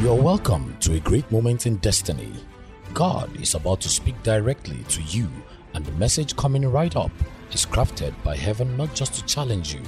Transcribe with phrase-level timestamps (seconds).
[0.00, 2.32] You're welcome to a great moment in destiny.
[2.94, 5.28] God is about to speak directly to you,
[5.74, 7.10] and the message coming right up
[7.52, 9.82] is crafted by heaven not just to challenge you,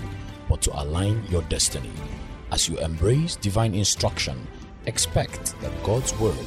[0.51, 1.95] but to align your destiny.
[2.51, 4.47] As you embrace divine instruction,
[4.85, 6.47] expect that God's word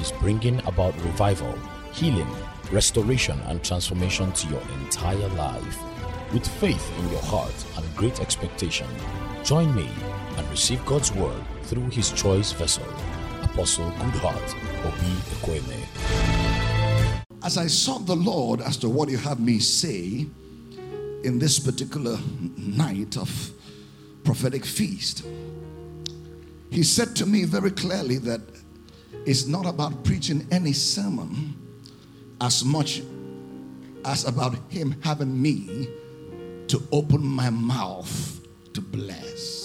[0.00, 1.56] is bringing about revival,
[1.92, 2.34] healing,
[2.72, 5.78] restoration, and transformation to your entire life.
[6.32, 8.88] With faith in your heart and great expectation,
[9.44, 9.88] join me
[10.36, 12.86] and receive God's word through his choice vessel,
[13.42, 14.54] Apostle Goodheart
[14.84, 15.86] Obi Ekweme.
[17.42, 20.26] As I sought the Lord as to what you have me say
[21.24, 22.18] in this particular
[22.56, 23.50] night of
[24.24, 25.24] prophetic feast,
[26.70, 28.40] He said to me very clearly that
[29.26, 31.54] it's not about preaching any sermon
[32.40, 33.02] as much
[34.04, 35.88] as about Him having me
[36.66, 38.40] to open my mouth
[38.72, 39.63] to bless.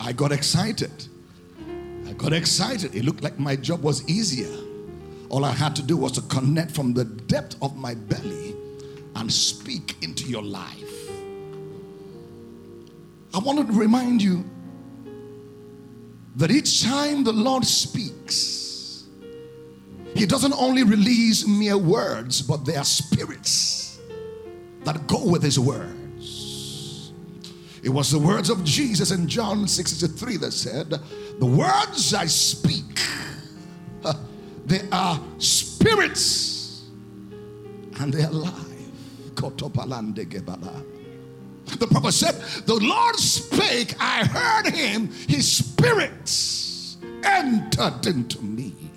[0.00, 0.90] I got excited.
[2.08, 2.94] I got excited.
[2.94, 4.56] It looked like my job was easier.
[5.28, 8.56] All I had to do was to connect from the depth of my belly
[9.14, 11.10] and speak into your life.
[13.34, 14.44] I wanted to remind you
[16.36, 19.04] that each time the Lord speaks,
[20.14, 23.98] He doesn't only release mere words, but they are spirits
[24.84, 25.99] that go with His words.
[27.82, 33.00] It was the words of Jesus in John 63 that said, The words I speak,
[34.66, 36.82] they are spirits
[37.98, 38.66] and they are alive.
[41.78, 42.34] The prophet said,
[42.66, 46.30] The Lord spake, I heard him, his spirit
[47.24, 48.89] entered into me.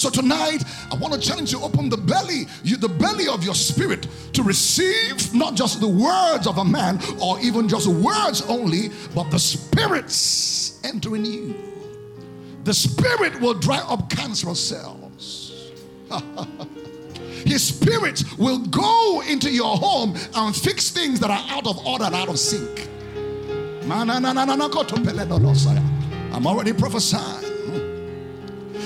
[0.00, 3.54] So tonight, I want to challenge you open the belly, you, the belly of your
[3.54, 8.88] spirit to receive not just the words of a man or even just words only,
[9.14, 11.54] but the spirits entering you.
[12.64, 15.70] The spirit will dry up cancerous cells.
[17.44, 22.04] His spirit will go into your home and fix things that are out of order
[22.04, 22.88] and out of sync.
[26.32, 27.39] I'm already prophesying.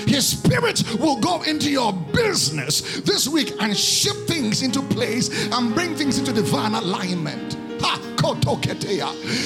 [0.07, 5.73] His spirit will go into your business this week and shift things into place and
[5.73, 7.57] bring things into divine alignment.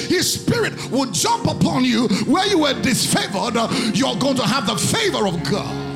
[0.08, 3.54] His spirit will jump upon you where you were disfavored.
[3.96, 5.90] You're going to have the favor of God.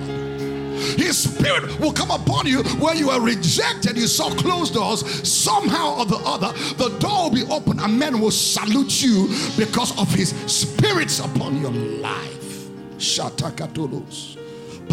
[0.98, 3.96] His spirit will come upon you where you are rejected.
[3.96, 5.26] You saw closed doors.
[5.26, 9.98] Somehow or the other, the door will be open and men will salute you because
[9.98, 12.68] of his spirits upon your life.
[12.98, 14.43] Shatakatolos.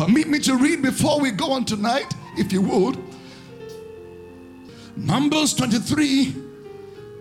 [0.02, 2.98] Permit me to read before we go on tonight, if you would.
[4.96, 6.36] Numbers 23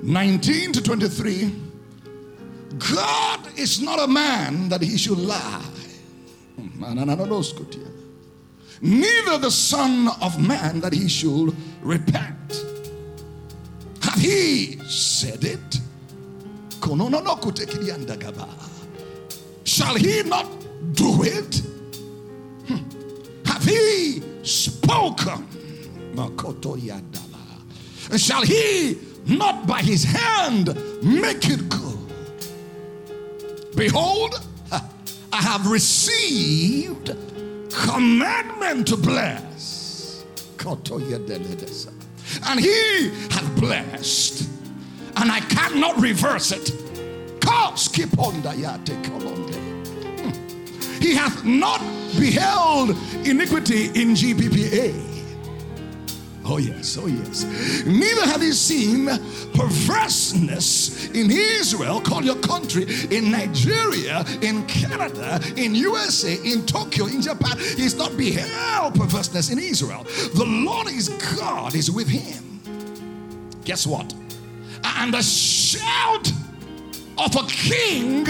[0.02, 1.54] 19 to 23.
[2.78, 5.62] God is not a man that he should lie.
[8.80, 12.64] Neither the Son of Man that he should repent.
[14.00, 15.80] Have he said it?
[19.64, 20.46] Shall he not
[20.94, 21.69] do it?
[23.70, 25.46] He spoken?
[28.10, 31.98] And shall he not by his hand make it good?
[33.76, 34.40] Behold,
[34.72, 37.14] I have received
[37.70, 40.24] commandment to bless.
[42.46, 44.48] And he hath blessed,
[45.16, 46.72] and I cannot reverse it.
[50.20, 51.00] Hmm.
[51.00, 51.80] He hath not
[52.18, 52.90] beheld
[53.26, 55.10] iniquity in GPPA.
[56.44, 57.44] Oh, yes, oh, yes.
[57.86, 59.06] Neither have you seen
[59.54, 67.20] perverseness in Israel, call your country, in Nigeria, in Canada, in USA, in Tokyo, in
[67.22, 67.56] Japan.
[67.58, 70.04] He's not beheld perverseness in Israel.
[70.34, 72.60] The Lord is God is with him.
[73.64, 74.12] Guess what?
[74.82, 76.32] And the shout
[77.18, 78.26] of a king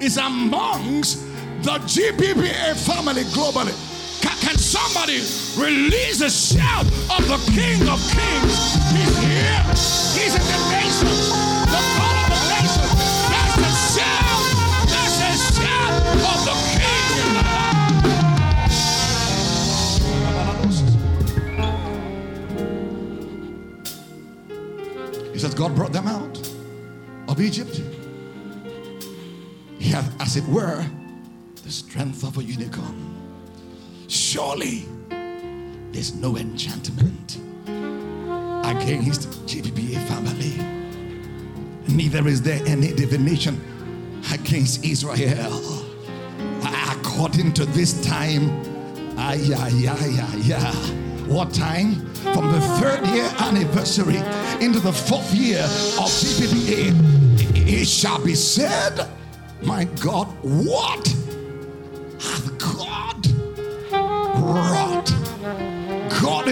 [0.00, 1.25] is amongst
[1.62, 3.74] the GPPA family globally.
[4.22, 5.20] Can, can somebody
[5.56, 8.74] release a shout of the King of Kings?
[8.92, 9.62] He's here.
[10.16, 11.08] He's in the nation.
[11.72, 12.86] The God of the nation.
[13.30, 14.42] That's the shout.
[14.88, 15.92] That's the shout
[16.32, 16.96] of the King.
[25.32, 26.38] He says, God brought them out
[27.28, 27.82] of Egypt.
[29.78, 30.84] He hath, as it were,
[31.66, 33.12] the strength of a unicorn.
[34.06, 34.86] Surely
[35.90, 37.38] there's no enchantment
[38.64, 40.54] against GPPA family.
[41.88, 43.60] Neither is there any divination
[44.32, 45.84] against Israel.
[46.92, 48.48] According to this time,
[49.18, 50.72] ah, yeah, yeah, yeah, yeah.
[51.26, 52.14] What time?
[52.32, 54.18] From the third year anniversary
[54.64, 59.08] into the fourth year of GPPA, it shall be said,
[59.64, 61.25] My God, what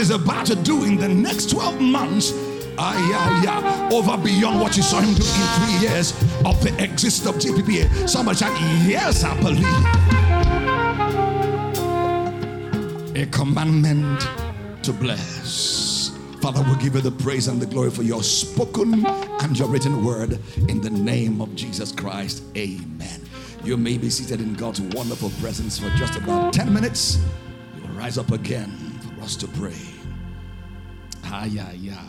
[0.05, 2.33] is about to do in the next 12 months
[2.77, 3.89] Ah, yeah, yeah.
[3.93, 6.13] Over beyond what you saw him do in three years
[6.45, 8.09] of the existence of GPPA.
[8.09, 8.53] Somebody shout,
[8.85, 9.65] Yes, I believe.
[13.17, 14.21] A commandment
[14.83, 16.19] to bless.
[16.41, 20.05] Father, we give you the praise and the glory for your spoken and your written
[20.05, 22.43] word in the name of Jesus Christ.
[22.57, 23.21] Amen.
[23.63, 27.19] You may be seated in God's wonderful presence for just about 10 minutes.
[27.77, 28.69] You will rise up again
[29.17, 29.94] for us to pray.
[31.37, 32.01] Ah, yeah, yeah.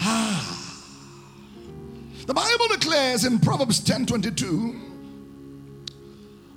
[0.00, 0.82] Ah.
[2.24, 4.74] The Bible declares in Proverbs 10:22,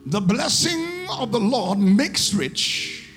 [0.05, 3.09] the blessing of the Lord makes rich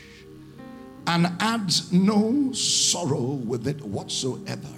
[1.06, 4.76] and adds no sorrow with it whatsoever.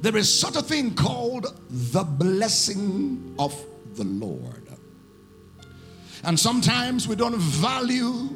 [0.00, 3.54] There is such a thing called the blessing of
[3.96, 4.66] the Lord.
[6.24, 8.30] And sometimes we don't value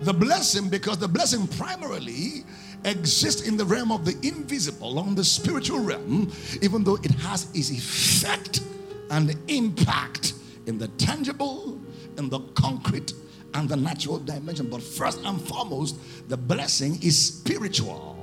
[0.00, 2.44] the blessing because the blessing primarily
[2.84, 6.32] exists in the realm of the invisible, on the spiritual realm,
[6.62, 8.62] even though it has its effect
[9.10, 10.34] and impact
[10.66, 11.78] in the tangible,
[12.16, 13.12] in the concrete,
[13.54, 14.68] and the natural dimension.
[14.70, 15.96] But first and foremost,
[16.28, 18.16] the blessing is spiritual.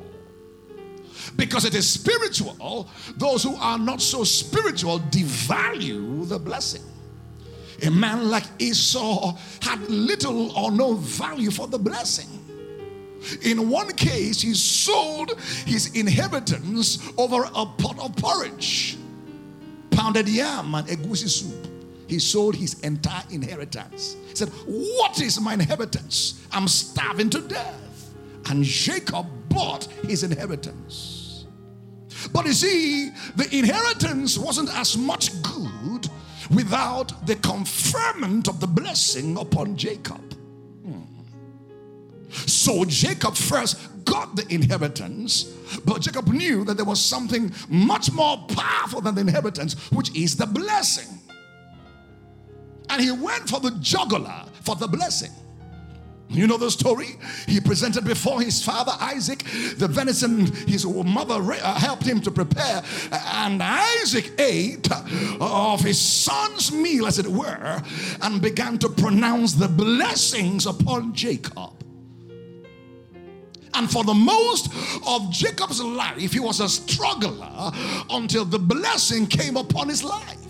[1.35, 2.87] Because it is spiritual,
[3.17, 6.83] those who are not so spiritual devalue the blessing.
[7.83, 12.27] A man like Esau had little or no value for the blessing.
[13.43, 18.97] In one case, he sold his inheritance over a pot of porridge,
[19.91, 21.67] pounded yam, and egusi soup.
[22.07, 24.15] He sold his entire inheritance.
[24.29, 26.45] He said, What is my inheritance?
[26.51, 28.13] I'm starving to death.
[28.49, 31.45] And Jacob bought his inheritance.
[32.31, 35.69] But you see, the inheritance wasn't as much good
[36.49, 40.33] without the conferment of the blessing upon Jacob.
[40.83, 41.01] Hmm.
[42.29, 45.43] So Jacob first got the inheritance,
[45.85, 50.35] but Jacob knew that there was something much more powerful than the inheritance, which is
[50.35, 51.19] the blessing.
[52.89, 55.31] And he went for the jugular for the blessing.
[56.29, 57.15] You know the story?
[57.47, 59.43] He presented before his father Isaac
[59.77, 64.89] the venison his mother uh, helped him to prepare, and Isaac ate
[65.39, 67.81] of his son's meal, as it were,
[68.21, 71.71] and began to pronounce the blessings upon Jacob.
[73.73, 74.69] And for the most
[75.05, 77.71] of Jacob's life, he was a struggler
[78.09, 80.46] until the blessing came upon his life.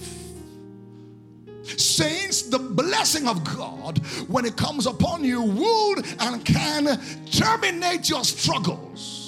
[1.78, 7.00] Saints, the blessing of God, when it comes upon you, would and can
[7.30, 9.24] terminate your struggles.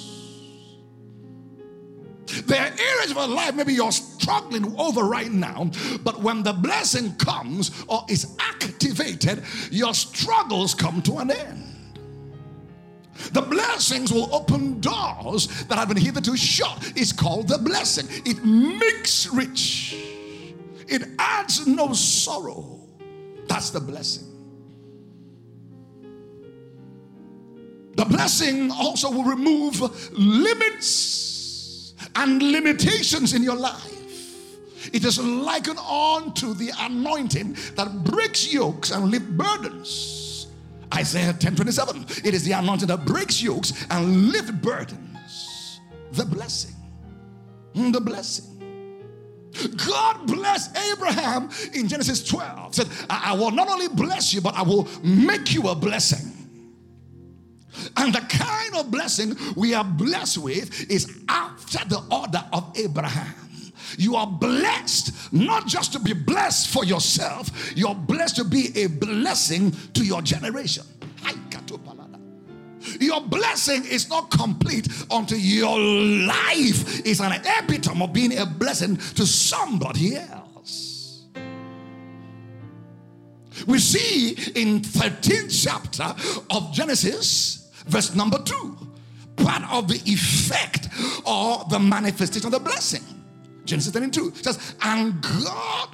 [2.46, 5.70] There are areas of your life maybe you're struggling over right now,
[6.02, 11.70] but when the blessing comes or is activated, your struggles come to an end.
[13.32, 16.92] The blessings will open doors that have been hitherto shut.
[16.96, 18.06] It's called the blessing.
[18.24, 19.96] It makes rich,
[20.90, 22.80] it adds no sorrow.
[23.46, 24.26] That's the blessing.
[27.96, 29.80] The blessing also will remove
[30.12, 33.86] limits and limitations in your life.
[34.92, 40.46] It is likened on to the anointing that breaks yokes and lift burdens.
[40.94, 42.06] Isaiah 10 27.
[42.24, 45.80] It is the anointing that breaks yokes and lifts burdens.
[46.12, 46.74] The blessing.
[47.74, 48.59] Mm, the blessing.
[49.86, 52.74] God blessed Abraham in Genesis 12.
[52.74, 56.40] Said, I will not only bless you, but I will make you a blessing.
[57.96, 63.34] And the kind of blessing we are blessed with is after the order of Abraham.
[63.98, 68.86] You are blessed not just to be blessed for yourself, you're blessed to be a
[68.86, 70.84] blessing to your generation.
[72.98, 78.96] Your blessing is not complete until your life is an epitome of being a blessing
[78.96, 81.26] to somebody else.
[83.66, 86.14] We see in 13th chapter
[86.50, 88.78] of Genesis, verse number 2,
[89.36, 90.88] part of the effect
[91.26, 93.02] or the manifestation of the blessing.
[93.64, 95.88] Genesis 32 says, and God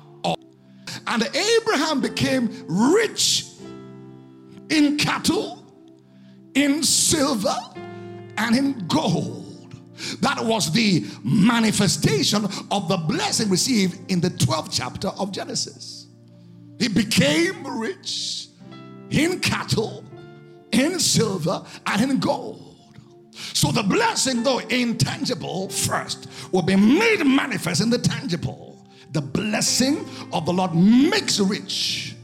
[1.07, 3.47] and Abraham became rich
[4.71, 5.66] in cattle,
[6.57, 7.55] in silver,
[8.39, 9.75] and in gold.
[10.21, 16.07] That was the manifestation of the blessing received in the 12th chapter of Genesis.
[16.79, 18.49] He became rich
[19.11, 20.05] in cattle,
[20.73, 22.77] in silver, and in gold.
[23.53, 28.87] So the blessing, though intangible first, will be made manifest in the tangible.
[29.13, 32.15] The blessing of the Lord makes rich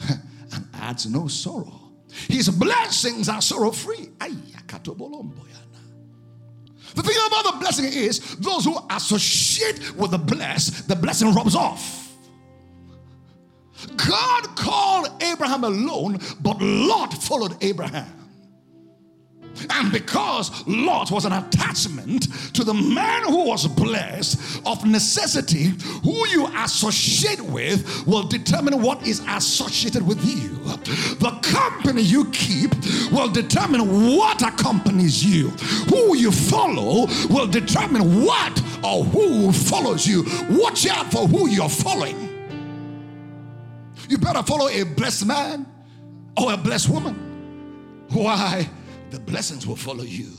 [0.08, 1.79] and adds no sorrow.
[2.28, 4.10] His blessings are sorrow free.
[6.94, 11.54] The thing about the blessing is those who associate with the blessed, the blessing rubs
[11.54, 12.12] off.
[13.96, 18.19] God called Abraham alone, but Lot followed Abraham.
[19.70, 25.72] And because Lot was an attachment to the man who was blessed, of necessity,
[26.02, 30.48] who you associate with will determine what is associated with you.
[31.16, 32.74] The company you keep
[33.12, 35.50] will determine what accompanies you.
[35.88, 40.24] Who you follow will determine what or who follows you.
[40.50, 42.28] Watch out for who you're following.
[44.08, 45.66] You better follow a blessed man
[46.36, 48.06] or a blessed woman.
[48.10, 48.68] Why?
[49.10, 50.30] The blessings will follow you.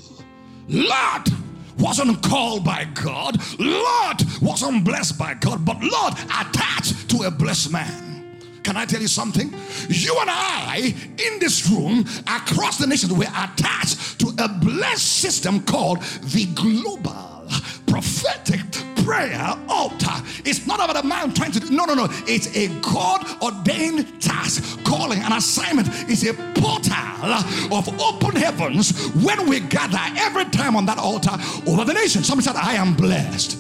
[0.68, 1.30] Lot
[1.78, 7.72] wasn't called by God, Lot wasn't blessed by God, but Lot attached to a blessed
[7.72, 8.38] man.
[8.64, 9.54] Can I tell you something?
[9.90, 15.62] You and I in this room across the nation, we're attached to a blessed system
[15.64, 17.48] called the global
[17.88, 18.62] prophetic
[19.04, 20.12] prayer altar.
[20.46, 22.08] It's not about a man trying to do, no, no, no.
[22.28, 25.88] It's a God ordained task, calling, an assignment.
[26.10, 27.34] It's a portal
[27.74, 31.32] of open heavens when we gather every time on that altar
[31.68, 32.24] over the nation.
[32.24, 33.58] Somebody said, I am blessed.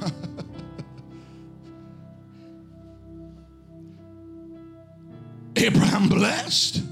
[5.56, 6.82] Abraham blessed,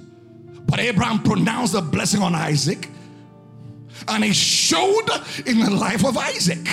[0.67, 2.89] but Abraham pronounced a blessing on Isaac
[4.07, 5.09] and he showed
[5.47, 6.67] in the life of Isaac.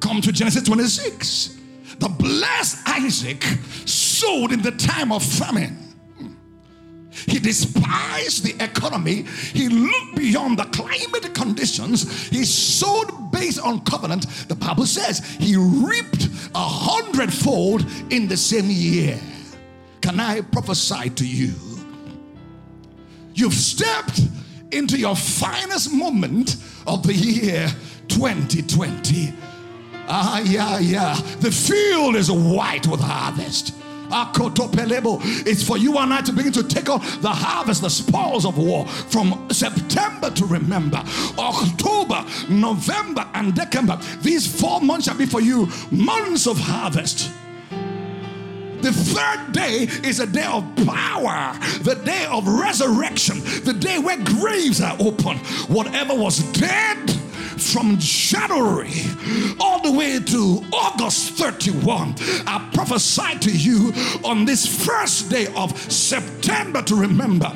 [0.00, 1.58] Come to Genesis 26.
[1.98, 3.42] The blessed Isaac
[3.86, 5.78] sowed in the time of famine.
[7.26, 9.22] He despised the economy.
[9.52, 12.28] He looked beyond the climate conditions.
[12.28, 14.26] He sowed based on covenant.
[14.48, 19.18] The Bible says he reaped a hundredfold in the same year.
[20.00, 21.54] Can I prophesy to you?
[23.32, 24.20] You've stepped
[24.74, 27.68] into your finest moment of the year
[28.08, 29.32] 2020.
[30.06, 31.14] Ah, yeah, yeah.
[31.40, 33.74] The field is white with harvest.
[34.10, 38.58] It's for you and I to begin to take on the harvest, the spoils of
[38.58, 41.02] war from September to remember.
[41.38, 43.98] October, November, and December.
[44.20, 47.30] These four months shall be for you months of harvest.
[48.84, 54.22] The third day is a day of power, the day of resurrection, the day where
[54.22, 55.38] graves are open.
[55.68, 57.10] Whatever was dead
[57.56, 58.92] from January
[59.58, 62.14] all the way to August 31,
[62.46, 63.90] I prophesy to you
[64.22, 67.50] on this first day of September to remember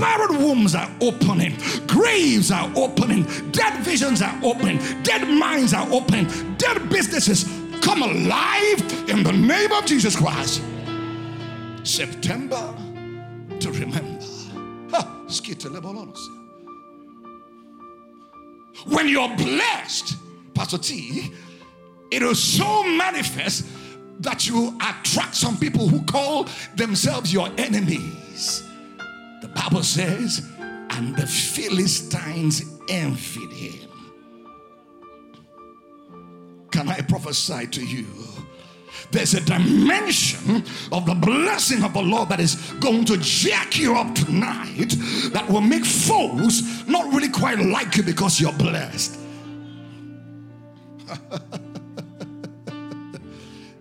[0.00, 1.54] barren wombs are opening,
[1.86, 9.10] graves are opening, dead visions are opening, dead minds are opening, dead businesses come alive
[9.10, 10.62] in the name of Jesus Christ.
[11.82, 12.74] September
[13.60, 14.12] to remember.
[18.86, 20.16] When you're blessed,
[20.54, 21.32] Pastor T,
[22.10, 23.66] it is so manifest
[24.20, 26.46] that you attract some people who call
[26.76, 28.62] themselves your enemies.
[29.40, 33.91] The Bible says, and the Philistines envied him.
[36.82, 38.08] Can I prophesy to you?
[39.12, 43.94] There's a dimension of the blessing of the Lord that is going to jack you
[43.94, 44.96] up tonight
[45.32, 49.16] that will make foes not really quite like you because you're blessed.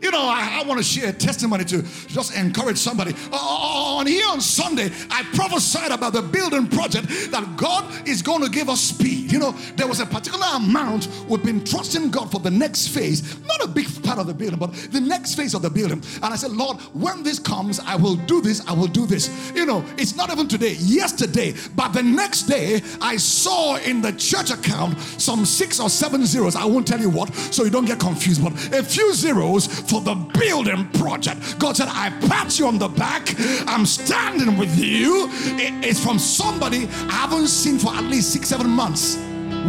[0.02, 3.14] You know, I, I want to share a testimony to just encourage somebody.
[3.32, 8.42] Uh, on here on Sunday, I prophesied about the building project that God is going
[8.44, 9.32] to give us speed.
[9.32, 13.40] You know, there was a particular amount we've been trusting God for the next phase,
[13.46, 16.02] not a big part of the building, but the next phase of the building.
[16.16, 19.30] And I said, Lord, when this comes, I will do this, I will do this.
[19.54, 24.14] You know, it's not even today, yesterday, but the next day, I saw in the
[24.14, 26.56] church account some six or seven zeros.
[26.56, 30.00] I won't tell you what, so you don't get confused, but a few zeros for
[30.00, 31.60] the building project.
[31.60, 33.36] God said, I pat you on the back.
[33.68, 35.28] I'm standing with you.
[35.84, 39.18] It's from somebody I haven't seen for at least six, seven months.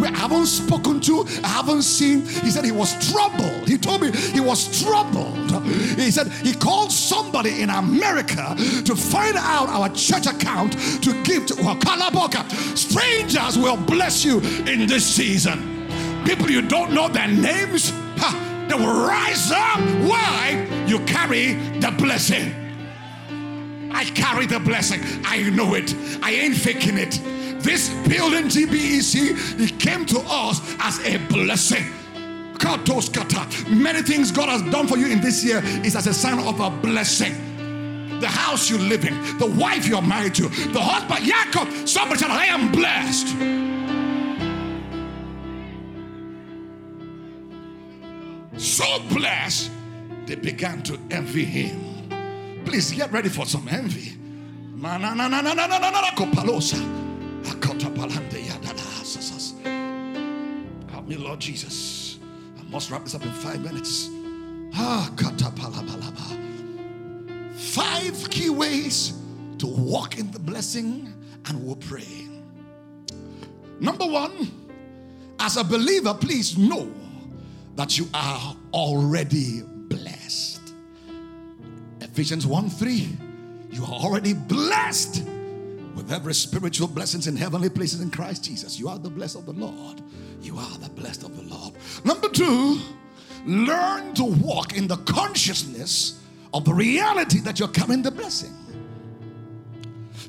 [0.01, 2.21] we haven't spoken to, I haven't seen.
[2.21, 3.69] He said he was troubled.
[3.69, 5.51] He told me he was troubled.
[5.99, 11.47] He said he called somebody in America to find out our church account to give
[11.47, 12.49] to Kalaboka.
[12.77, 14.39] Strangers will bless you
[14.71, 15.59] in this season.
[16.25, 19.81] People you don't know their names, ha, they will rise up.
[20.09, 20.67] Why?
[20.87, 22.55] You carry the blessing.
[23.93, 25.01] I carry the blessing.
[25.25, 25.95] I know it.
[26.23, 27.21] I ain't faking it.
[27.63, 31.85] This building, GBEC, it came to us as a blessing.
[33.69, 36.61] Many things God has done for you in this year is as a sign of
[36.61, 37.35] a blessing.
[38.21, 42.31] The house you live in, the wife you're married to, the husband, Jacob, somebody said,
[42.31, 43.72] I am blessed.
[48.73, 49.71] So blessed,
[50.25, 52.65] they began to envy him.
[52.65, 54.17] Please get ready for some envy.
[60.91, 62.19] Help me, Lord Jesus.
[62.59, 64.09] I must wrap this up in five minutes.
[64.73, 65.11] Ah,
[67.53, 69.13] five key ways
[69.59, 71.13] to walk in the blessing,
[71.45, 72.27] and we'll pray.
[73.81, 74.51] Number one,
[75.39, 76.91] as a believer, please know
[77.77, 80.61] that you are already blessed.
[82.01, 83.19] Ephesians 1 3,
[83.71, 85.25] you are already blessed
[85.95, 88.79] with every spiritual blessings in heavenly places in Christ Jesus.
[88.79, 90.01] You are the blessed of the Lord.
[90.41, 91.75] You are the blessed of the Lord.
[92.05, 92.79] Number two,
[93.47, 96.21] learn to walk in the consciousness
[96.53, 98.55] of the reality that you're carrying the blessing.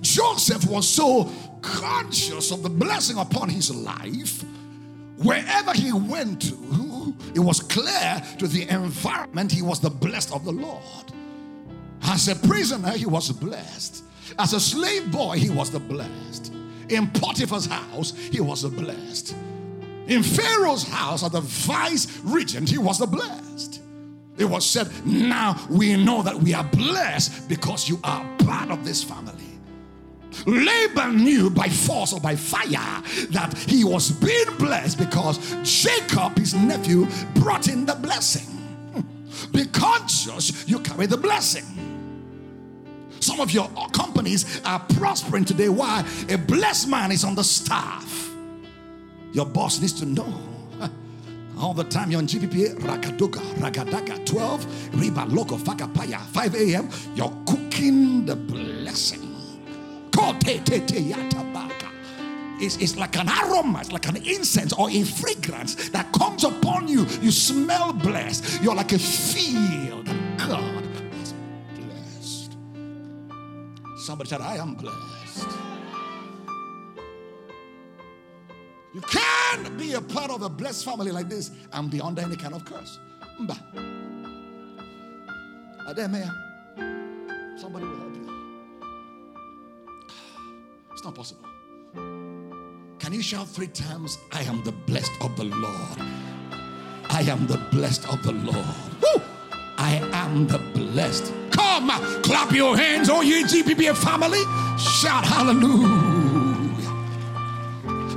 [0.01, 1.31] Joseph was so
[1.61, 4.43] conscious of the blessing upon his life.
[5.17, 6.55] Wherever he went to,
[7.35, 11.11] it was clear to the environment he was the blessed of the Lord.
[12.03, 14.03] As a prisoner, he was blessed.
[14.37, 16.53] As a slave boy, he was the blessed.
[16.89, 19.35] In Potiphar's house, he was the blessed.
[20.07, 23.81] In Pharaoh's house, as the vice regent, he was the blessed.
[24.37, 28.83] It was said, Now we know that we are blessed because you are part of
[28.83, 29.52] this family.
[30.45, 36.53] Laban knew by force or by fire that he was being blessed because Jacob, his
[36.53, 38.47] nephew, brought in the blessing.
[38.93, 39.51] Hmm.
[39.51, 41.65] Be conscious you carry the blessing.
[43.19, 45.69] Some of your companies are prospering today.
[45.69, 46.05] Why?
[46.29, 48.31] A blessed man is on the staff.
[49.31, 50.27] Your boss needs to know.
[51.57, 57.33] All the time you're on GPPA, Rakaduka, Ragadaka, 12, Riba, Loco, Fakapaya, 5 a.m., you're
[57.45, 59.22] cooking the blessing.
[62.63, 66.87] It's, it's like an aroma, it's like an incense or a fragrance that comes upon
[66.87, 67.05] you.
[67.21, 68.63] You smell blessed.
[68.63, 70.85] You're like a field that God
[71.19, 71.33] has
[71.75, 72.55] blessed.
[74.05, 75.47] Somebody said, I am blessed.
[78.93, 82.37] You can't be a part of a blessed family like this and be under any
[82.37, 82.99] kind of curse.
[83.41, 83.57] Mba.
[85.89, 87.59] Ademea.
[87.59, 88.22] Somebody will help you.
[91.03, 91.49] It's not possible.
[92.97, 94.17] Can you shout three times?
[94.31, 95.99] I am the blessed of the Lord.
[97.09, 98.55] I am the blessed of the Lord.
[98.55, 99.21] Woo!
[99.77, 101.33] I am the blessed.
[101.51, 101.89] Come,
[102.21, 104.39] clap your hands, oh you GPPA family.
[104.79, 105.89] Shout hallelujah.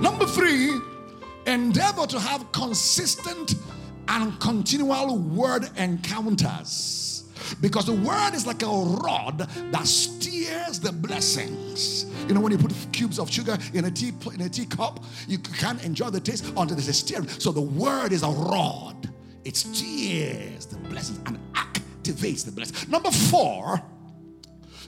[0.00, 0.80] Number three,
[1.44, 3.56] endeavor to have consistent
[4.06, 7.24] and continual word encounters.
[7.60, 9.38] Because the word is like a rod
[9.72, 9.86] that
[10.46, 12.06] steers the blessings.
[12.28, 15.38] You know, when you put cubes of sugar in a tea in a teacup, you
[15.38, 17.28] can't enjoy the taste until there's a steering.
[17.28, 19.10] So the word is a rod.
[19.44, 22.88] It steers the blessings and activates the blessings.
[22.88, 23.80] Number four,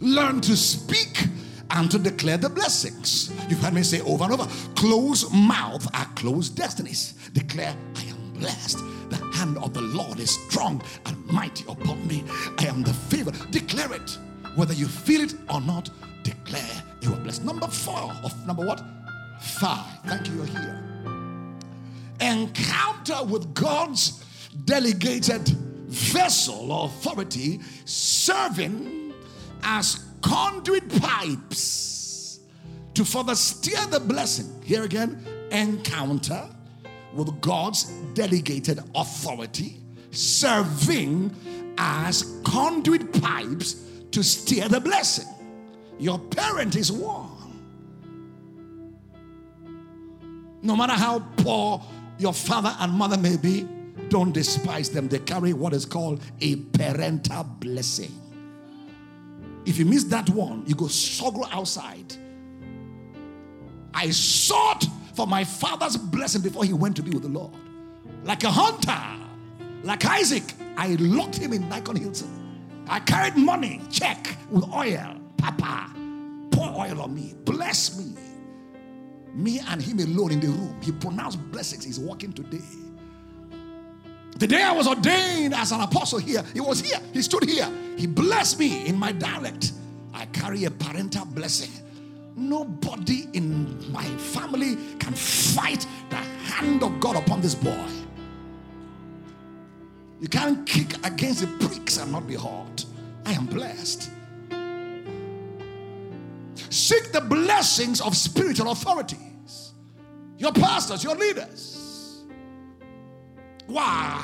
[0.01, 1.27] learn to speak
[1.71, 3.31] and to declare the blessings.
[3.49, 7.15] You've heard me say over and over closed mouth are closed destinies.
[7.33, 8.79] Declare, I am blessed.
[9.11, 12.25] The hand of the Lord is strong and mighty upon me.
[12.59, 13.33] I am the favor.
[13.51, 14.19] Declare it.
[14.59, 15.89] Whether you feel it or not,
[16.25, 17.45] declare you are blessed.
[17.45, 18.83] Number four of number what?
[19.41, 19.87] Five.
[20.05, 20.85] Thank you, you're here.
[22.21, 24.25] Encounter with God's
[24.65, 25.47] delegated
[25.87, 29.13] vessel or authority serving
[29.63, 32.41] as conduit pipes
[32.95, 34.61] to further steer the blessing.
[34.65, 36.49] Here again, encounter
[37.15, 39.77] with God's delegated authority,
[40.11, 41.33] serving
[41.79, 45.27] as conduit pipes to steer the blessing.
[45.99, 47.31] Your parent is one.
[50.63, 51.83] No matter how poor
[52.19, 53.67] your father and mother may be,
[54.09, 55.09] don't despise them.
[55.09, 58.13] They carry what is called a parental blessing.
[59.67, 62.15] If you miss that one, you go struggle outside.
[63.93, 67.53] I sought for my father's blessing before he went to be with the Lord.
[68.25, 69.27] Like a hunter,
[69.83, 72.38] like Isaac, I locked him in Nicon Hilton.
[72.89, 75.17] I carried money, check with oil.
[75.37, 75.91] Papa,
[76.51, 78.15] pour oil on me, bless me.
[79.35, 80.77] Me and him alone in the room.
[80.83, 81.85] He pronounced blessings.
[81.85, 82.65] He's walking today.
[84.39, 87.01] The day I was ordained as an apostle here, he was here.
[87.13, 87.69] He stood here.
[87.97, 89.73] He blessed me in my dialect.
[90.15, 91.71] I carry a parental blessing.
[92.37, 97.87] Nobody in my family can fight the hand of God upon this boy.
[100.21, 102.85] You can't kick against the pricks and not be hurt.
[103.25, 104.11] I am blessed.
[106.71, 109.73] Seek the blessings of spiritual authorities,
[110.37, 112.25] your pastors, your leaders.
[113.67, 114.21] Why?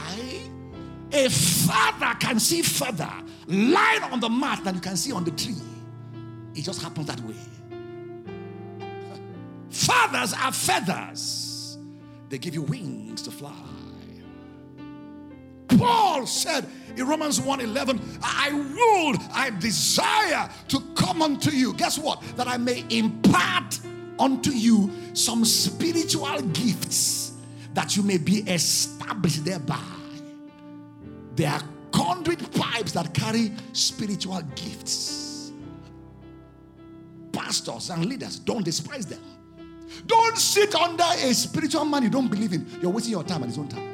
[1.12, 3.12] A father can see further
[3.46, 5.54] light on the mat than you can see on the tree.
[6.54, 7.34] It just happens that way.
[9.70, 11.78] Fathers are feathers,
[12.28, 13.52] they give you wings to fly.
[15.84, 16.66] Paul said
[16.96, 21.74] in Romans 1:11, I would, I desire to come unto you.
[21.74, 22.22] Guess what?
[22.36, 23.80] That I may impart
[24.18, 27.32] unto you some spiritual gifts
[27.74, 29.78] that you may be established thereby.
[31.34, 31.60] They are
[31.92, 35.52] conduit pipes that carry spiritual gifts.
[37.32, 39.20] Pastors and leaders, don't despise them.
[40.06, 42.66] Don't sit under a spiritual man you don't believe in.
[42.80, 43.93] You're wasting your time and his own time.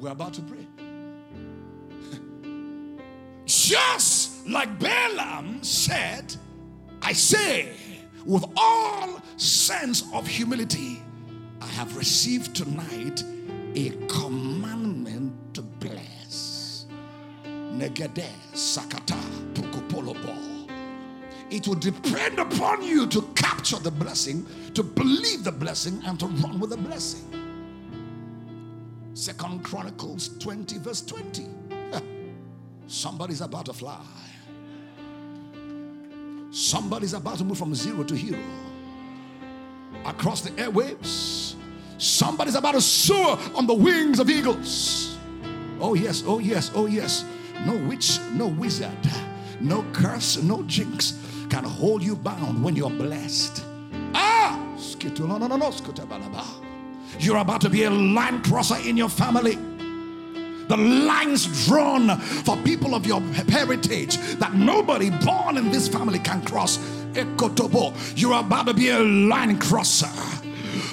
[0.00, 0.66] We're about to pray.
[3.46, 6.34] Just like Balaam said,
[7.02, 7.72] I say
[8.24, 11.00] with all sense of humility,
[11.60, 13.22] I have received tonight
[13.74, 16.86] a commandment to bless.
[17.44, 19.18] Negede sakata
[19.54, 20.34] pukupolobo.
[21.50, 26.26] It will depend upon you to capture the blessing, to believe the blessing, and to
[26.26, 27.22] run with the blessing.
[29.16, 31.46] Second Chronicles 20, verse 20.
[32.86, 34.04] Somebody's about to fly.
[36.50, 38.38] Somebody's about to move from zero to hero
[40.04, 41.54] across the airwaves.
[41.96, 45.16] Somebody's about to soar on the wings of eagles.
[45.80, 47.24] Oh, yes, oh, yes, oh, yes.
[47.64, 48.92] No witch, no wizard,
[49.60, 53.64] no curse, no jinx can hold you bound when you're blessed.
[54.12, 54.76] Ah!
[57.18, 59.58] You're about to be a line crosser in your family.
[60.68, 66.42] The lines drawn for people of your heritage that nobody born in this family can
[66.44, 66.78] cross.
[67.14, 70.08] You're about to be a line crosser.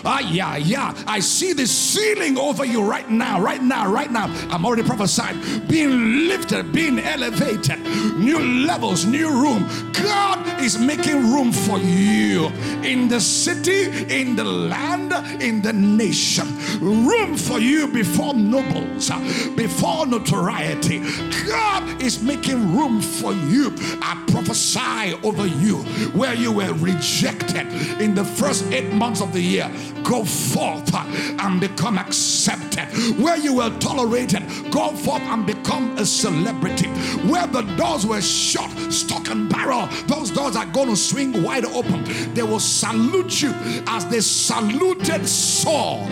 [0.05, 0.93] Ah, yeah, yeah.
[1.07, 4.25] I see the ceiling over you right now, right now, right now.
[4.49, 5.35] I'm already prophesied.
[5.67, 7.79] Being lifted, being elevated,
[8.17, 9.67] new levels, new room.
[9.93, 12.47] God is making room for you
[12.83, 16.47] in the city, in the land, in the nation.
[16.81, 19.09] Room for you before nobles,
[19.55, 20.99] before notoriety.
[21.47, 23.73] God is making room for you.
[24.01, 25.77] I prophesy over you
[26.13, 27.67] where you were rejected
[28.01, 29.71] in the first eight months of the year
[30.03, 32.87] go forth and become accepted.
[33.17, 36.87] Where you were tolerated, go forth and become a celebrity.
[37.29, 41.65] Where the doors were shut, stock and barrel, those doors are going to swing wide
[41.65, 42.03] open.
[42.33, 43.53] They will salute you
[43.87, 46.07] as they saluted Saul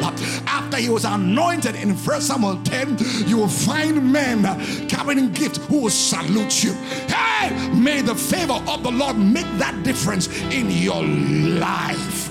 [0.48, 2.98] after he was anointed in 1 Samuel 10.
[3.28, 4.44] You will find men
[4.88, 6.74] carrying gifts who will salute you.
[7.08, 12.31] Hey, may the favor of the Lord make that difference in your life.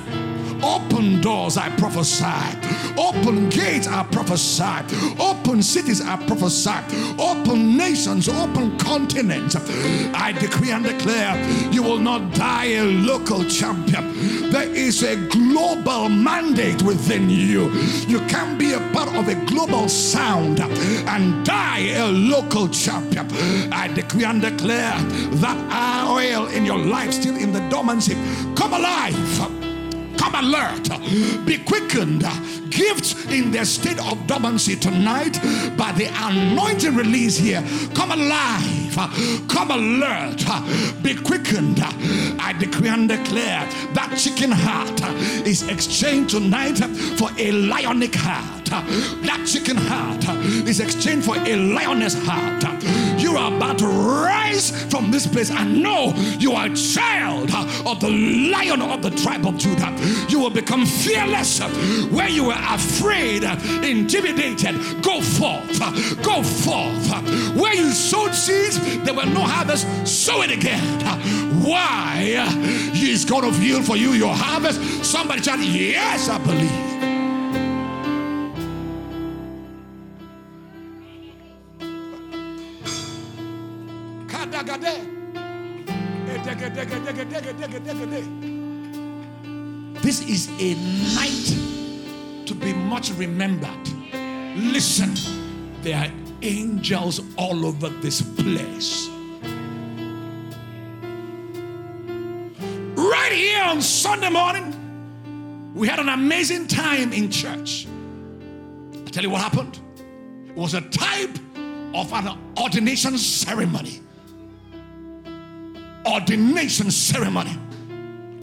[0.62, 2.24] Open doors, I prophesy.
[2.98, 4.62] Open gates, I prophesy.
[5.18, 6.78] Open cities, I prophesy.
[7.18, 9.56] Open nations, open continents.
[10.14, 11.36] I decree and declare
[11.72, 14.50] you will not die a local champion.
[14.50, 17.70] There is a global mandate within you.
[18.06, 23.28] You can be a part of a global sound and die a local champion.
[23.72, 24.98] I decree and declare
[25.40, 28.14] that oil in your life still in the dormancy
[28.54, 29.59] come alive
[30.30, 30.88] Come alert.
[31.44, 32.24] Be quickened.
[32.70, 35.40] Gifts in their state of dormancy tonight
[35.76, 37.64] by the anointing release here.
[37.94, 38.94] Come alive.
[39.48, 40.44] Come alert.
[41.02, 41.80] Be quickened.
[41.82, 45.00] I decree and declare that chicken heart
[45.44, 46.78] is exchanged tonight
[47.18, 48.66] for a lionic heart.
[48.66, 50.24] that chicken heart
[50.68, 52.62] is exchanged for a lioness heart.
[53.30, 57.54] You are about to rise from this place and know you are a child
[57.86, 59.94] of the lion of the tribe of Judah.
[60.28, 61.60] You will become fearless
[62.10, 63.44] where you were afraid,
[63.84, 64.74] intimidated.
[65.04, 65.78] Go forth,
[66.24, 67.54] go forth.
[67.54, 70.82] Where you sowed seeds, there were no harvest, sow it again.
[71.62, 72.48] Why?
[72.92, 75.04] He's going to yield for you your harvest.
[75.04, 76.89] Somebody shout, Yes, I believe.
[90.02, 90.74] This is a
[91.14, 93.88] night to be much remembered.
[94.56, 95.14] Listen,
[95.82, 99.08] there are angels all over this place.
[102.96, 107.86] Right here on Sunday morning, we had an amazing time in church.
[108.94, 109.78] I tell you what happened.
[110.48, 111.36] It was a type
[111.94, 114.00] of an ordination ceremony.
[116.06, 117.56] Ordination ceremony.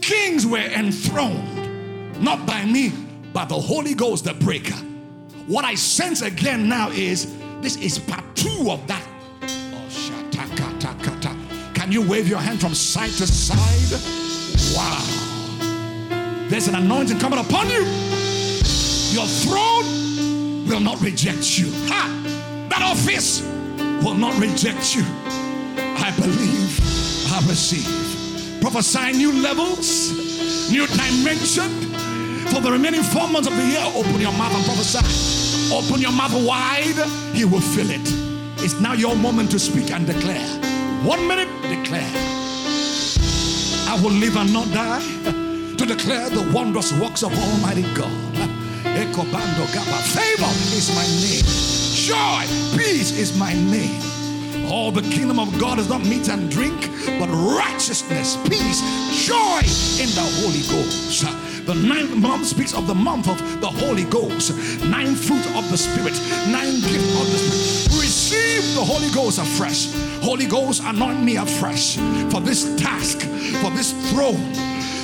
[0.00, 2.92] Kings were enthroned, not by me,
[3.32, 4.76] but the Holy Ghost, the breaker.
[5.46, 9.02] What I sense again now is this is part two of that.
[9.42, 9.88] Oh,
[11.74, 14.00] Can you wave your hand from side to side?
[14.76, 15.26] Wow.
[16.48, 17.84] There's an anointing coming upon you.
[19.10, 21.72] Your throne will not reject you.
[21.88, 22.66] Ha!
[22.68, 23.42] That office
[24.04, 25.02] will not reject you.
[26.00, 26.97] I believe
[27.38, 27.86] I receive.
[28.60, 30.10] Prophesy new levels,
[30.72, 31.70] new dimension.
[32.50, 34.98] For the remaining four months of the year, open your mouth and prophesy.
[35.72, 36.98] Open your mouth wide,
[37.32, 38.02] He will fill it.
[38.64, 40.48] It's now your moment to speak and declare.
[41.06, 42.10] One minute, declare.
[43.86, 45.00] I will live and not die
[45.76, 48.10] to declare the wondrous works of Almighty God.
[48.98, 49.98] Ekobando Gaba.
[50.10, 51.46] Favor is my name.
[52.02, 54.07] Joy, peace is my name.
[54.70, 58.80] Oh, the kingdom of God is not meat and drink, but righteousness, peace,
[59.26, 59.64] joy
[59.96, 61.24] in the Holy Ghost.
[61.64, 64.52] The ninth month speaks of the month of the Holy Ghost.
[64.84, 66.12] Nine fruit of the Spirit,
[66.52, 68.02] nine gift of the Spirit.
[68.02, 69.90] Receive the Holy Ghost afresh.
[70.22, 71.96] Holy Ghost, anoint me afresh
[72.30, 73.20] for this task,
[73.62, 74.52] for this throne.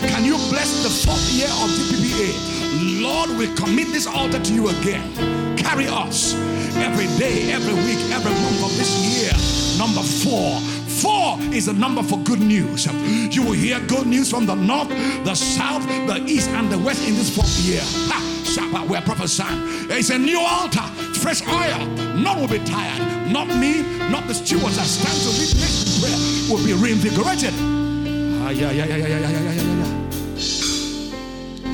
[0.08, 3.02] Can you bless the fourth year of GPPA?
[3.02, 5.56] Lord, we commit this altar to you again.
[5.56, 6.34] Carry us
[6.76, 9.32] every day, every week, every month of this year.
[9.78, 10.60] Number four.
[11.04, 12.86] Four is a number for good news.
[13.34, 14.88] You will hear good news from the north,
[15.24, 17.82] the south, the east, and the west in this fourth year.
[17.82, 18.34] Ha!
[18.44, 19.90] Shabbat, we're prophesying.
[19.90, 20.86] It's a new altar,
[21.20, 21.86] fresh oil.
[22.14, 23.32] None will be tired.
[23.32, 27.52] Not me, not the stewards that stand to lead next prayer will be reinvigorated.
[28.44, 29.94] Ah, yeah, yeah, yeah, yeah, yeah, yeah, yeah, yeah.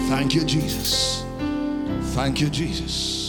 [0.09, 1.25] Thank you, Jesus.
[2.15, 3.19] Thank you, Jesus.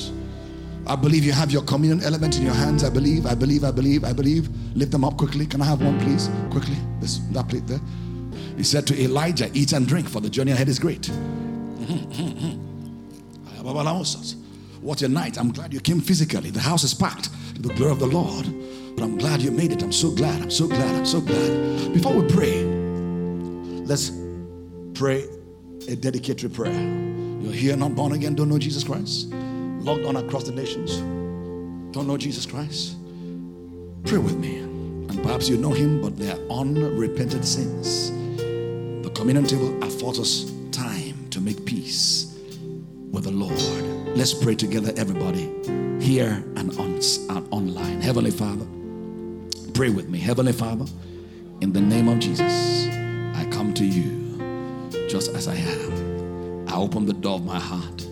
[0.92, 2.84] I believe you have your communion element in your hands.
[2.84, 4.50] I believe, I believe, I believe, I believe.
[4.76, 5.46] Lift them up quickly.
[5.46, 6.30] Can I have one, please?
[6.50, 6.76] Quickly.
[7.00, 7.80] This, that plate there.
[8.58, 11.10] He said to Elijah, Eat and drink, for the journey ahead is great.
[14.82, 15.38] What a night.
[15.38, 16.50] I'm glad you came physically.
[16.50, 18.46] The house is packed to the glory of the Lord.
[18.96, 19.84] But I'm glad you made it.
[19.84, 20.42] I'm so glad.
[20.42, 20.94] I'm so glad.
[20.94, 21.94] I'm so glad.
[21.94, 22.64] Before we pray,
[23.86, 24.12] let's
[24.96, 25.24] pray
[25.88, 26.82] a dedicatory prayer.
[27.40, 29.32] You're here, not born again, don't know Jesus Christ
[29.84, 30.98] logged on across the nations,
[31.94, 32.96] don't know Jesus Christ,
[34.06, 34.60] pray with me.
[34.60, 38.12] And perhaps you know him, but they are unrepented sins.
[39.04, 42.38] The communion table affords us time to make peace
[43.12, 43.60] with the Lord.
[44.16, 45.52] Let's pray together, everybody,
[46.00, 48.02] here and on and online.
[48.02, 48.66] Heavenly Father,
[49.74, 50.20] pray with me.
[50.20, 50.86] Heavenly Father,
[51.62, 52.88] in the name of Jesus,
[53.36, 56.68] I come to you just as I am.
[56.70, 58.08] I open the door of my heart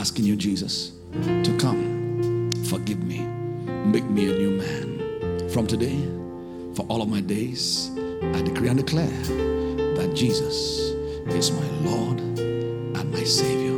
[0.00, 2.50] asking you, Jesus, to come.
[2.64, 3.18] Forgive me.
[3.66, 5.50] Make me a new man.
[5.50, 6.00] From today,
[6.74, 7.90] for all of my days,
[8.34, 9.20] I decree and declare
[9.98, 10.56] that Jesus
[11.36, 13.76] is my Lord and my Savior.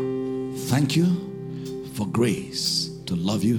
[0.70, 1.08] Thank you
[1.94, 3.56] for grace to love you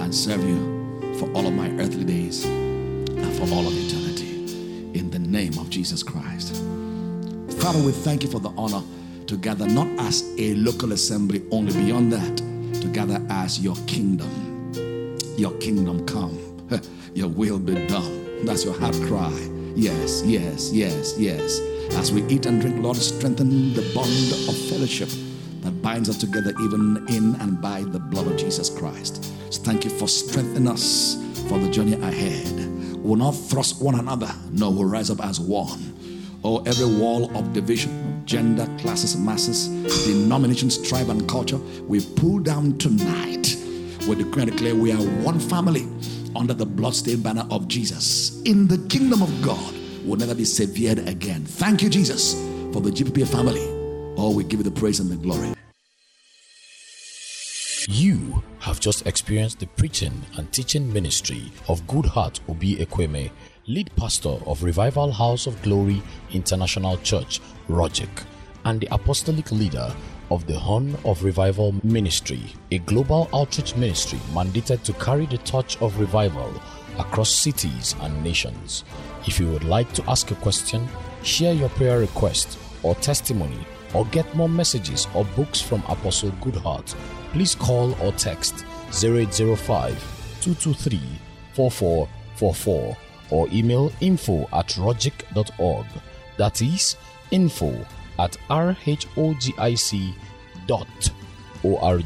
[0.00, 4.98] and serve you for all of my earthly days and for all of eternity.
[4.98, 6.56] In the name of Jesus Christ.
[7.60, 8.82] Father, we thank you for the honor
[9.32, 12.36] to gather not as a local assembly, only beyond that,
[12.82, 14.28] to gather as your kingdom.
[15.38, 16.38] Your kingdom come,
[17.14, 18.44] your will be done.
[18.44, 19.32] That's your heart cry.
[19.74, 21.60] Yes, yes, yes, yes.
[21.94, 25.08] As we eat and drink, Lord, strengthen the bond of fellowship
[25.62, 29.32] that binds us together even in and by the blood of Jesus Christ.
[29.48, 31.16] So thank you for strengthening us
[31.48, 33.02] for the journey ahead.
[33.02, 35.92] We'll not thrust one another, no, we'll rise up as one.
[36.44, 39.68] Oh, every wall of division, gender, classes, masses,
[40.06, 41.58] denominations, tribe, and culture.
[41.86, 43.56] We pull down tonight.
[44.08, 45.88] We declare and declare we are one family
[46.34, 48.42] under the bloodstained banner of Jesus.
[48.42, 51.44] In the kingdom of God, will never be severed again.
[51.44, 52.34] Thank you, Jesus,
[52.72, 53.62] for the GPP family.
[54.16, 55.54] Oh, we give you the praise and the glory.
[57.88, 63.30] You have just experienced the preaching and teaching ministry of Good Heart Obi Ekweme,
[63.68, 68.24] lead pastor of Revival House of Glory International Church, Rogic,
[68.64, 69.94] and the apostolic leader
[70.32, 75.80] of the Horn of Revival Ministry, a global outreach ministry mandated to carry the torch
[75.80, 76.52] of revival
[76.98, 78.82] across cities and nations.
[79.26, 80.88] If you would like to ask a question,
[81.22, 86.94] share your prayer request or testimony, or get more messages or books from Apostle Goodheart,
[87.32, 89.94] please call or text 0805
[90.40, 91.00] 223
[91.54, 92.96] 4444
[93.32, 95.86] or email info at rogic.org.
[96.36, 96.96] That is
[97.30, 97.74] info
[98.18, 100.14] at rhogic
[100.66, 101.10] dot
[101.62, 102.04] org.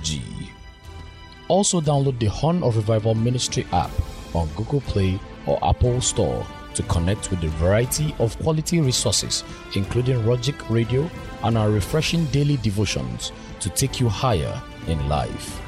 [1.48, 3.90] Also, download the Horn of Revival Ministry app
[4.34, 9.42] on Google Play or Apple Store to connect with a variety of quality resources,
[9.74, 11.10] including Rogic Radio
[11.42, 15.60] and our refreshing daily devotions to take you higher in life.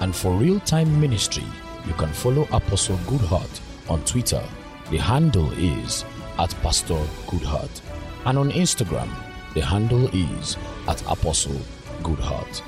[0.00, 1.44] And for real time ministry,
[1.86, 4.42] you can follow Apostle Goodheart on Twitter.
[4.90, 6.04] The handle is
[6.38, 7.80] at Pastor Goodheart.
[8.24, 9.10] And on Instagram,
[9.54, 11.60] the handle is at Apostle
[12.02, 12.62] Goodheart.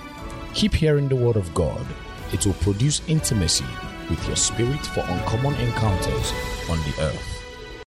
[0.54, 1.84] Keep hearing the word of God.
[2.32, 3.64] It will produce intimacy
[4.08, 6.32] with your spirit for uncommon encounters
[6.68, 7.39] on the earth.